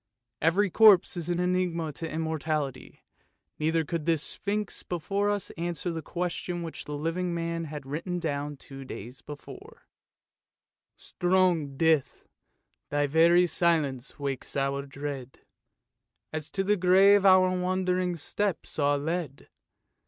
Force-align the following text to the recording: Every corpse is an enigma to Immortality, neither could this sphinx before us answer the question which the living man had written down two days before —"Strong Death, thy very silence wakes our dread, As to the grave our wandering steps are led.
Every 0.41 0.71
corpse 0.71 1.15
is 1.15 1.29
an 1.29 1.39
enigma 1.39 1.93
to 1.93 2.09
Immortality, 2.09 3.03
neither 3.59 3.85
could 3.85 4.07
this 4.07 4.23
sphinx 4.23 4.81
before 4.81 5.29
us 5.29 5.51
answer 5.59 5.91
the 5.91 6.01
question 6.01 6.63
which 6.63 6.85
the 6.85 6.97
living 6.97 7.35
man 7.35 7.65
had 7.65 7.85
written 7.85 8.17
down 8.17 8.57
two 8.57 8.83
days 8.83 9.21
before 9.21 9.85
—"Strong 10.97 11.77
Death, 11.77 12.27
thy 12.89 13.05
very 13.05 13.45
silence 13.45 14.17
wakes 14.17 14.55
our 14.57 14.87
dread, 14.87 15.41
As 16.33 16.49
to 16.49 16.63
the 16.63 16.77
grave 16.77 17.23
our 17.23 17.55
wandering 17.55 18.15
steps 18.15 18.79
are 18.79 18.97
led. 18.97 19.49